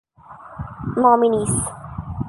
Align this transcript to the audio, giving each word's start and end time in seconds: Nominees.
Nominees. 1.03 1.53